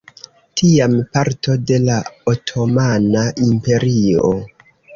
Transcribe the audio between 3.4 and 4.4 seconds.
imperio.